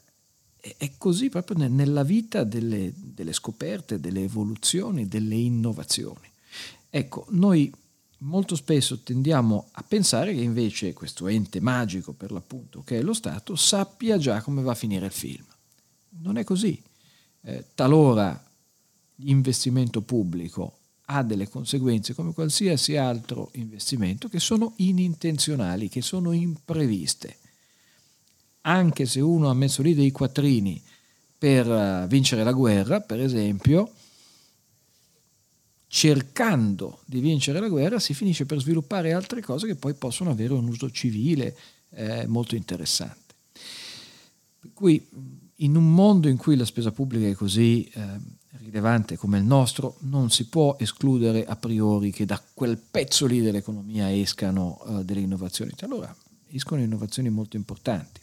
è 0.77 0.91
così 0.97 1.29
proprio 1.29 1.67
nella 1.67 2.03
vita 2.03 2.45
delle, 2.45 2.93
delle 2.95 3.33
scoperte, 3.33 3.99
delle 3.99 4.23
evoluzioni, 4.23 5.09
delle 5.09 5.35
innovazioni. 5.35 6.31
Ecco, 6.89 7.25
noi 7.31 7.69
molto 8.19 8.55
spesso 8.55 9.01
tendiamo 9.01 9.67
a 9.71 9.83
pensare 9.85 10.33
che 10.33 10.39
invece 10.39 10.93
questo 10.93 11.27
ente 11.27 11.59
magico, 11.59 12.13
per 12.13 12.31
l'appunto, 12.31 12.83
che 12.83 12.99
è 12.99 13.01
lo 13.01 13.13
Stato, 13.13 13.57
sappia 13.57 14.17
già 14.17 14.41
come 14.41 14.61
va 14.61 14.71
a 14.71 14.75
finire 14.75 15.07
il 15.07 15.11
film. 15.11 15.45
Non 16.21 16.37
è 16.37 16.45
così. 16.45 16.81
Eh, 17.47 17.63
talora 17.75 18.43
l'investimento 19.19 20.01
pubblico 20.01 20.79
ha 21.05 21.23
delle 21.23 21.47
conseguenze 21.47 22.13
come 22.13 22.33
qualsiasi 22.33 22.97
altro 22.97 23.51
investimento 23.53 24.27
che 24.27 24.41
sono 24.41 24.73
inintenzionali, 24.77 25.87
che 25.87 26.01
sono 26.01 26.33
impreviste. 26.33 27.37
Anche 28.63 29.05
se 29.05 29.21
uno 29.21 29.49
ha 29.49 29.53
messo 29.53 29.81
lì 29.81 29.95
dei 29.95 30.11
quattrini 30.11 30.83
per 31.37 31.65
uh, 31.69 32.05
vincere 32.07 32.43
la 32.43 32.51
guerra, 32.51 32.99
per 32.99 33.21
esempio, 33.21 33.93
cercando 35.87 36.99
di 37.05 37.21
vincere 37.21 37.61
la 37.61 37.69
guerra 37.69 37.97
si 37.97 38.13
finisce 38.13 38.45
per 38.45 38.59
sviluppare 38.59 39.13
altre 39.13 39.39
cose 39.39 39.67
che 39.67 39.75
poi 39.75 39.93
possono 39.93 40.31
avere 40.31 40.51
un 40.51 40.67
uso 40.67 40.91
civile 40.91 41.55
eh, 41.91 42.27
molto 42.27 42.55
interessante. 42.55 43.35
Per 44.59 44.71
cui 44.73 45.01
in 45.57 45.75
un 45.75 45.93
mondo 45.93 46.27
in 46.27 46.37
cui 46.37 46.55
la 46.55 46.65
spesa 46.65 46.91
pubblica 46.91 47.27
è 47.27 47.33
così 47.33 47.83
eh, 47.93 48.19
rilevante 48.59 49.17
come 49.17 49.37
il 49.37 49.43
nostro, 49.43 49.97
non 50.01 50.29
si 50.29 50.45
può 50.47 50.75
escludere 50.79 51.45
a 51.45 51.55
priori 51.55 52.11
che 52.11 52.25
da 52.25 52.41
quel 52.53 52.77
pezzo 52.77 53.25
lì 53.25 53.41
dell'economia 53.41 54.13
escano 54.13 54.79
eh, 54.87 55.03
delle 55.03 55.21
innovazioni. 55.21 55.71
Allora, 55.81 56.13
escono 56.49 56.81
innovazioni 56.81 57.29
molto 57.29 57.55
importanti. 57.55 58.21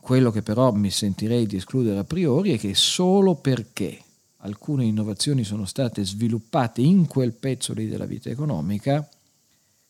Quello 0.00 0.30
che 0.30 0.42
però 0.42 0.72
mi 0.72 0.90
sentirei 0.90 1.46
di 1.46 1.56
escludere 1.56 1.98
a 1.98 2.04
priori 2.04 2.52
è 2.52 2.58
che 2.58 2.74
solo 2.74 3.34
perché 3.34 4.02
alcune 4.38 4.84
innovazioni 4.84 5.44
sono 5.44 5.66
state 5.66 6.04
sviluppate 6.04 6.80
in 6.80 7.06
quel 7.06 7.32
pezzo 7.32 7.74
lì 7.74 7.86
della 7.86 8.06
vita 8.06 8.30
economica, 8.30 9.06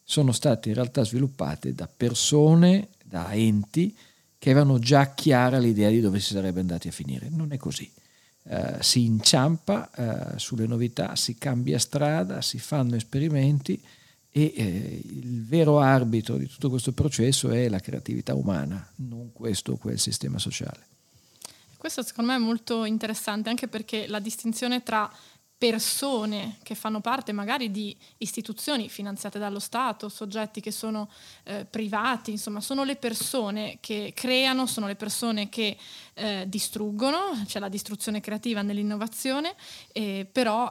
sono 0.02 0.32
state 0.32 0.68
in 0.68 0.74
realtà 0.74 1.04
sviluppate 1.04 1.72
da 1.72 1.88
persone, 1.88 2.88
da 3.04 3.32
enti, 3.32 3.96
che 4.40 4.50
avevano 4.50 4.78
già 4.78 5.12
chiara 5.12 5.58
l'idea 5.58 5.90
di 5.90 6.00
dove 6.00 6.18
si 6.18 6.32
sarebbe 6.32 6.60
andati 6.60 6.88
a 6.88 6.92
finire. 6.92 7.28
Non 7.28 7.52
è 7.52 7.58
così. 7.58 7.92
Uh, 8.44 8.78
si 8.80 9.04
inciampa 9.04 9.90
uh, 9.94 10.38
sulle 10.38 10.66
novità, 10.66 11.14
si 11.14 11.36
cambia 11.36 11.78
strada, 11.78 12.40
si 12.40 12.58
fanno 12.58 12.96
esperimenti 12.96 13.78
e 14.30 14.52
eh, 14.56 15.02
il 15.04 15.44
vero 15.44 15.78
arbitro 15.78 16.38
di 16.38 16.46
tutto 16.46 16.70
questo 16.70 16.92
processo 16.92 17.50
è 17.50 17.68
la 17.68 17.80
creatività 17.80 18.34
umana, 18.34 18.90
non 18.96 19.30
questo 19.34 19.72
o 19.72 19.76
quel 19.76 19.98
sistema 19.98 20.38
sociale. 20.38 20.86
Questo 21.76 22.02
secondo 22.02 22.30
me 22.30 22.38
è 22.38 22.40
molto 22.40 22.86
interessante 22.86 23.50
anche 23.50 23.68
perché 23.68 24.06
la 24.06 24.20
distinzione 24.20 24.82
tra 24.82 25.10
persone 25.60 26.56
che 26.62 26.74
fanno 26.74 27.02
parte 27.02 27.32
magari 27.32 27.70
di 27.70 27.94
istituzioni 28.16 28.88
finanziate 28.88 29.38
dallo 29.38 29.58
Stato, 29.58 30.08
soggetti 30.08 30.62
che 30.62 30.70
sono 30.70 31.10
eh, 31.44 31.66
privati, 31.66 32.30
insomma 32.30 32.62
sono 32.62 32.82
le 32.82 32.96
persone 32.96 33.76
che 33.80 34.12
creano, 34.14 34.64
sono 34.64 34.86
le 34.86 34.96
persone 34.96 35.50
che 35.50 35.76
eh, 36.14 36.44
distruggono, 36.48 37.42
c'è 37.44 37.58
la 37.58 37.68
distruzione 37.68 38.20
creativa 38.20 38.62
nell'innovazione, 38.62 39.54
eh, 39.92 40.26
però 40.32 40.70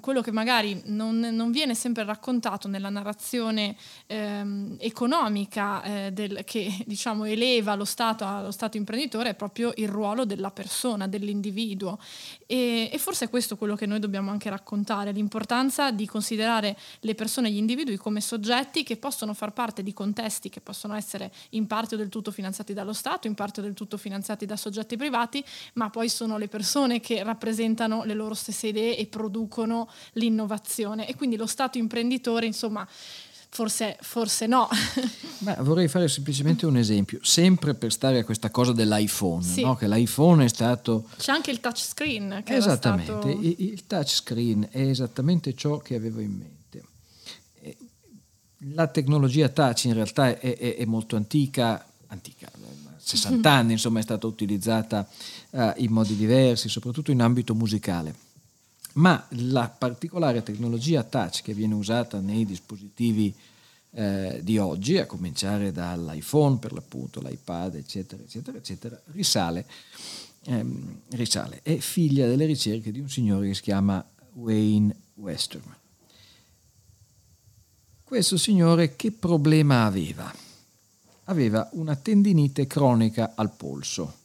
quello 0.00 0.22
che 0.22 0.32
magari 0.32 0.80
non, 0.86 1.18
non, 1.18 1.50
viene 1.50 1.74
sempre 1.74 2.04
raccontato 2.04 2.66
nella 2.66 2.88
narrazione 2.88 3.76
ehm, 4.06 4.76
economica 4.78 5.82
eh, 5.82 6.12
del, 6.12 6.44
che 6.44 6.84
diciamo 6.86 7.24
eleva 7.26 7.74
lo 7.74 7.84
Stato 7.84 8.24
allo 8.24 8.52
Stato 8.52 8.78
imprenditore 8.78 9.30
è 9.30 9.34
proprio 9.34 9.72
il 9.76 9.88
ruolo 9.88 10.24
della 10.24 10.50
persona, 10.50 11.06
dell'individuo. 11.06 11.98
E, 12.46 12.88
e 12.90 12.98
forse 12.98 13.26
è 13.26 13.28
questo 13.28 13.58
quello 13.58 13.76
che 13.76 13.84
noi 13.84 13.98
dobbiamo 13.98 14.29
anche 14.30 14.50
raccontare, 14.50 15.12
l'importanza 15.12 15.90
di 15.90 16.06
considerare 16.06 16.76
le 17.00 17.14
persone 17.14 17.50
gli 17.50 17.56
individui 17.56 17.96
come 17.96 18.20
soggetti 18.20 18.82
che 18.82 18.96
possono 18.96 19.34
far 19.34 19.52
parte 19.52 19.82
di 19.82 19.92
contesti 19.92 20.48
che 20.48 20.60
possono 20.60 20.94
essere 20.94 21.32
in 21.50 21.66
parte 21.66 21.94
o 21.94 21.98
del 21.98 22.08
tutto 22.08 22.30
finanziati 22.30 22.72
dallo 22.72 22.92
Stato, 22.92 23.26
in 23.26 23.34
parte 23.34 23.60
o 23.60 23.62
del 23.62 23.74
tutto 23.74 23.96
finanziati 23.96 24.46
da 24.46 24.56
soggetti 24.56 24.96
privati, 24.96 25.44
ma 25.74 25.90
poi 25.90 26.08
sono 26.08 26.38
le 26.38 26.48
persone 26.48 27.00
che 27.00 27.22
rappresentano 27.22 28.04
le 28.04 28.14
loro 28.14 28.34
stesse 28.34 28.68
idee 28.68 28.96
e 28.96 29.06
producono 29.06 29.88
l'innovazione. 30.12 31.08
E 31.08 31.14
quindi 31.14 31.36
lo 31.36 31.46
Stato 31.46 31.78
imprenditore, 31.78 32.46
insomma, 32.46 32.86
Forse, 33.52 33.98
forse, 34.00 34.46
no. 34.46 34.68
Beh, 35.38 35.56
vorrei 35.60 35.88
fare 35.88 36.06
semplicemente 36.06 36.66
un 36.66 36.76
esempio, 36.76 37.18
sempre 37.22 37.74
per 37.74 37.90
stare 37.90 38.20
a 38.20 38.24
questa 38.24 38.48
cosa 38.50 38.72
dell'iPhone, 38.72 39.42
sì. 39.42 39.62
no? 39.62 39.74
che 39.74 39.88
l'iPhone 39.88 40.44
è 40.44 40.48
stato... 40.48 41.08
C'è 41.16 41.32
anche 41.32 41.50
il 41.50 41.58
touchscreen. 41.58 42.42
Che 42.44 42.54
Esattamente, 42.54 43.10
stato... 43.10 43.28
il, 43.28 43.56
il 43.58 43.86
touchscreen 43.86 44.68
è 44.70 44.82
esattamente 44.82 45.54
ciò 45.54 45.78
che 45.78 45.96
avevo 45.96 46.20
in 46.20 46.30
mente. 46.30 46.58
La 48.74 48.86
tecnologia 48.86 49.48
touch 49.48 49.84
in 49.84 49.94
realtà 49.94 50.38
è, 50.38 50.56
è, 50.56 50.76
è 50.76 50.84
molto 50.84 51.16
antica, 51.16 51.84
antica, 52.06 52.48
60 52.98 53.50
anni 53.50 53.72
insomma 53.72 53.98
è 53.98 54.02
stata 54.02 54.26
utilizzata 54.26 55.08
uh, 55.50 55.72
in 55.76 55.90
modi 55.90 56.14
diversi, 56.14 56.68
soprattutto 56.68 57.10
in 57.10 57.20
ambito 57.20 57.54
musicale 57.54 58.28
ma 58.94 59.24
la 59.30 59.68
particolare 59.68 60.42
tecnologia 60.42 61.02
touch 61.02 61.42
che 61.42 61.54
viene 61.54 61.74
usata 61.74 62.20
nei 62.20 62.44
dispositivi 62.44 63.34
eh, 63.92 64.40
di 64.42 64.58
oggi, 64.58 64.98
a 64.98 65.06
cominciare 65.06 65.72
dall'iPhone 65.72 66.58
per 66.58 66.72
l'appunto, 66.72 67.20
l'iPad, 67.20 67.74
eccetera, 67.74 68.22
eccetera, 68.22 68.58
eccetera, 68.58 69.00
risale, 69.06 69.66
ehm, 70.44 71.00
risale, 71.10 71.60
è 71.62 71.76
figlia 71.78 72.26
delle 72.26 72.46
ricerche 72.46 72.92
di 72.92 73.00
un 73.00 73.08
signore 73.08 73.48
che 73.48 73.54
si 73.54 73.62
chiama 73.62 74.04
Wayne 74.34 74.94
Westerman. 75.14 75.76
Questo 78.04 78.36
signore 78.36 78.96
che 78.96 79.12
problema 79.12 79.84
aveva? 79.84 80.32
Aveva 81.24 81.68
una 81.72 81.94
tendinite 81.94 82.66
cronica 82.66 83.32
al 83.36 83.52
polso 83.52 84.18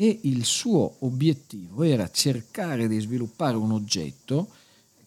e 0.00 0.20
il 0.22 0.44
suo 0.44 0.94
obiettivo 1.00 1.82
era 1.82 2.08
cercare 2.08 2.86
di 2.86 3.00
sviluppare 3.00 3.56
un 3.56 3.72
oggetto 3.72 4.48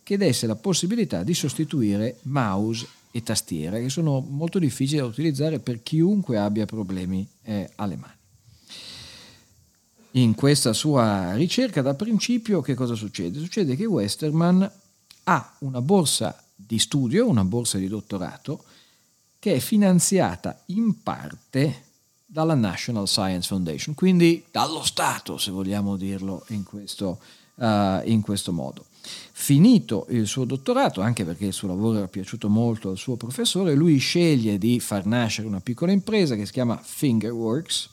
che 0.04 0.18
desse 0.18 0.48
la 0.48 0.58
possibilità 0.58 1.24
di 1.24 1.34
sostituire 1.34 2.18
mouse 2.24 2.86
e 3.10 3.24
tastiera, 3.24 3.78
che 3.78 3.88
sono 3.88 4.20
molto 4.20 4.60
difficili 4.60 5.00
da 5.00 5.06
utilizzare 5.06 5.60
per 5.60 5.82
chiunque 5.82 6.38
abbia 6.38 6.66
problemi 6.66 7.26
eh, 7.44 7.70
alle 7.76 7.96
mani. 7.96 8.20
In 10.16 10.36
questa 10.36 10.74
sua 10.74 11.36
ricerca 11.36 11.82
da 11.82 11.94
principio 11.94 12.60
che 12.60 12.74
cosa 12.74 12.96
succede? 12.96 13.40
Succede 13.40 13.78
che 13.78 13.86
Westerman 13.86 14.70
ha 15.24 15.56
una 15.60 15.82
borsa 15.82 16.44
di 16.54 16.80
studio, 16.80 17.30
una 17.30 17.46
borsa 17.46 17.78
di 17.78 17.88
dottorato, 17.88 18.66
che 19.40 19.54
è 19.54 19.60
finanziata 19.60 20.62
in 20.66 21.02
parte 21.02 21.91
dalla 22.32 22.56
National 22.56 23.10
Science 23.10 23.48
Foundation, 23.48 23.94
quindi 23.94 24.46
dallo 24.50 24.84
Stato, 24.84 25.38
se 25.38 25.52
vogliamo 25.52 25.98
dirlo 25.98 26.46
in 26.50 26.64
questo, 26.64 27.20
uh, 27.56 27.66
in 28.06 28.22
questo 28.22 28.54
modo. 28.54 28.86
Finito 29.34 30.06
il 30.10 30.28
suo 30.28 30.46
dottorato, 30.46 31.02
anche 31.02 31.26
perché 31.26 31.48
il 31.48 31.54
suo 31.54 31.68
lavoro 31.68 31.98
era 31.98 32.08
piaciuto 32.08 32.48
molto 32.48 32.90
al 32.90 32.98
suo 32.98 33.18
professore, 33.18 33.76
lui 33.76 33.98
sceglie 33.98 34.58
di 34.58 34.80
far 34.80 35.06
nascere 35.06 35.46
una 35.46 35.60
piccola 35.60 35.92
impresa 35.92 36.36
che 36.36 36.46
si 36.46 36.54
chiama 36.54 36.80
Fingerworks 36.82 37.90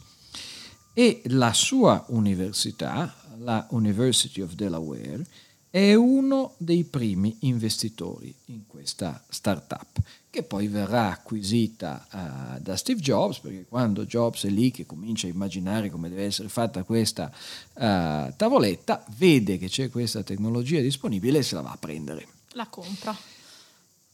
e 0.93 1.23
la 1.27 1.53
sua 1.53 2.05
università, 2.09 3.13
la 3.39 3.67
University 3.71 4.41
of 4.41 4.53
Delaware, 4.53 5.27
è 5.69 5.95
uno 5.95 6.55
dei 6.59 6.85
primi 6.85 7.39
investitori 7.41 8.33
in 8.47 8.67
questa 8.69 9.25
startup 9.29 10.01
che 10.31 10.43
poi 10.43 10.69
verrà 10.69 11.11
acquisita 11.11 12.07
uh, 12.11 12.61
da 12.61 12.77
Steve 12.77 13.01
Jobs 13.01 13.39
perché 13.39 13.65
quando 13.67 14.05
Jobs 14.05 14.45
è 14.45 14.51
lì 14.51 14.71
che 14.71 14.85
comincia 14.85 15.27
a 15.27 15.31
immaginare 15.31 15.91
come 15.91 16.09
deve 16.09 16.25
essere 16.25 16.49
fatta 16.49 16.83
questa 16.83 17.33
uh, 17.75 18.33
tavoletta 18.37 19.05
vede 19.17 19.57
che 19.57 19.69
c'è 19.69 19.89
questa 19.91 20.23
tecnologia 20.23 20.81
disponibile 20.81 21.39
e 21.39 21.43
se 21.43 21.55
la 21.55 21.63
va 21.63 21.71
a 21.71 21.79
prendere. 21.79 22.27
La 22.53 22.67
compra. 22.67 23.17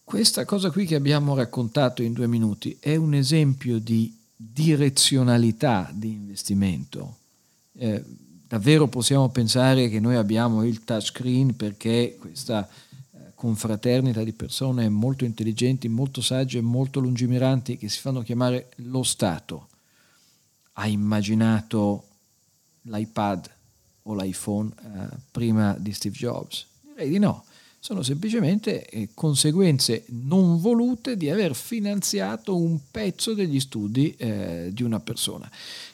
Questa 0.05 0.45
cosa 0.45 0.71
qui 0.71 0.87
che 0.87 0.95
abbiamo 0.95 1.35
raccontato 1.35 2.03
in 2.03 2.13
due 2.13 2.27
minuti 2.27 2.77
è 2.79 2.95
un 2.95 3.15
esempio 3.15 3.79
di 3.79 4.15
direzionalità 4.37 5.91
di 5.93 6.13
investimento. 6.13 7.17
Eh, 7.77 8.05
davvero 8.47 8.87
possiamo 8.87 9.31
pensare 9.31 9.89
che 9.89 10.01
noi 10.01 10.17
abbiamo 10.17 10.65
il 10.65 10.85
touchscreen 10.85 11.57
perché 11.57 12.17
questa 12.21 12.69
confraternita 13.45 14.25
di 14.25 14.33
persone 14.33 14.89
molto 14.89 15.27
intelligenti, 15.27 15.87
molto 15.89 16.23
sagge, 16.23 16.63
molto 16.63 16.99
lungimiranti 16.99 17.77
che 17.77 17.91
si 17.91 18.01
fanno 18.01 18.23
chiamare 18.23 18.71
lo 18.77 19.03
Stato 19.03 19.69
ha 20.73 20.87
immaginato 20.87 22.05
l'iPad 22.85 23.51
o 24.05 24.15
l'iPhone 24.15 24.71
eh, 24.71 25.17
prima 25.31 25.77
di 25.79 25.93
Steve 25.93 26.17
Jobs? 26.17 26.65
Direi 26.81 27.11
di 27.11 27.19
no. 27.19 27.45
Sono 27.79 28.03
semplicemente 28.03 28.89
eh, 28.89 29.11
conseguenze 29.13 30.05
non 30.09 30.59
volute 30.59 31.19
di 31.19 31.29
aver 31.29 31.55
finanziato 31.55 32.57
un 32.57 32.79
pezzo 32.91 33.35
degli 33.35 33.61
studi 33.61 34.15
eh, 34.17 34.71
di 34.73 34.83
una 34.83 35.01
persona. 35.01 35.51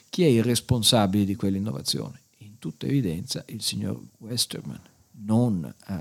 Chi 0.09 0.23
è 0.23 0.27
il 0.27 0.41
responsabile 0.43 1.25
di 1.25 1.35
quell'innovazione? 1.35 2.19
tutta 2.61 2.85
evidenza 2.85 3.43
il 3.47 3.63
signor 3.63 3.99
Westerman, 4.19 4.79
non 5.25 5.73
uh, 5.87 5.93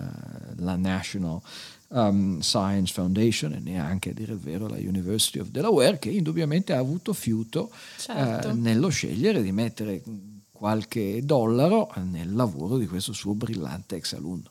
la 0.57 0.77
National 0.77 1.41
um, 1.89 2.41
Science 2.41 2.93
Foundation 2.93 3.55
e 3.55 3.61
neanche 3.61 4.11
a 4.11 4.13
dire 4.13 4.33
il 4.33 4.39
vero 4.39 4.69
la 4.69 4.77
University 4.77 5.39
of 5.39 5.49
Delaware 5.49 5.99
che 5.99 6.11
indubbiamente 6.11 6.73
ha 6.73 6.79
avuto 6.79 7.13
fiuto 7.13 7.71
certo. 7.99 8.49
uh, 8.49 8.55
nello 8.55 8.89
scegliere 8.89 9.43
di 9.43 9.53
mettere 9.53 10.03
qualche 10.51 11.25
dollaro 11.25 11.91
nel 12.03 12.35
lavoro 12.35 12.77
di 12.77 12.87
questo 12.87 13.13
suo 13.13 13.35
brillante 13.35 13.97
ex 13.97 14.13
alunno. 14.13 14.51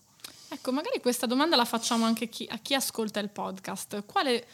Ecco, 0.51 0.71
magari 0.71 0.99
questa 0.99 1.27
domanda 1.27 1.55
la 1.55 1.65
facciamo 1.65 2.05
anche 2.05 2.27
chi, 2.27 2.47
a 2.49 2.57
chi 2.57 2.73
ascolta 2.73 3.19
il 3.19 3.29
podcast. 3.29 4.03
Quale 4.05 4.45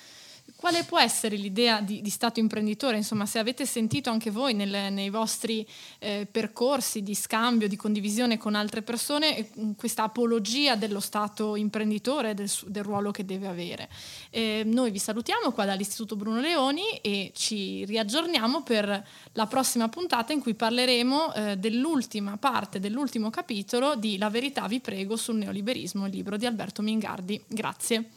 quale 0.56 0.84
può 0.84 1.00
essere 1.00 1.36
l'idea 1.36 1.82
di, 1.82 2.02
di, 2.02 2.10
Stato 2.10 2.40
imprenditore? 2.40 2.98
Insomma, 2.98 3.26
se 3.26 3.40
avete 3.40 3.66
sentito 3.66 4.10
anche 4.10 4.32
voi 4.32 4.54
nel, 4.54 4.92
nei 4.92 5.10
vostri 5.10 5.68
eh, 6.00 6.28
percorsi 6.30 7.04
di 7.04 7.14
scambio, 7.14 7.68
di 7.68 7.76
condivisione 7.76 8.38
con 8.38 8.56
altre 8.56 8.82
persone, 8.82 9.38
eh, 9.38 9.50
questa 9.78 10.04
apologia 10.04 10.76
dello 10.76 11.00
Stato 11.00 11.56
imprenditore, 11.56 12.34
del, 12.34 12.50
del 12.68 12.84
ruolo 12.84 13.12
che 13.12 13.26
deve 13.26 13.48
avere. 13.48 13.90
Eh, 14.30 14.64
noi 14.66 14.92
vi 14.92 14.98
salutiamo 14.98 15.52
qua 15.52 15.66
dall'Istituto 15.66 16.16
Bruno 16.16 16.40
Leoni 16.40 16.98
e 17.02 17.32
ci 17.36 17.86
riaggiorniamo 17.86 18.64
per 18.64 19.08
la 19.34 19.48
prossima 19.48 19.90
puntata 19.90 20.34
in 20.34 20.42
cui 20.42 20.56
parleremo 20.56 21.34
eh, 21.34 21.58
dell'ultima 21.58 22.38
parte, 22.38 22.80
dell'ultimo 22.80 23.30
capitolo 23.30 23.96
di 23.96 24.18
La 24.18 24.30
verità 24.30 24.68
vi 24.68 24.80
prego 24.80 25.16
sul 25.16 25.36
neoliberismo, 25.36 26.06
il 26.08 26.14
libro 26.14 26.38
di 26.38 26.46
Alberto 26.46 26.82
Mingardi. 26.82 27.44
Grazie. 27.48 28.10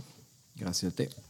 Grazie 0.53 0.89
a 0.89 0.93
te. 0.93 1.28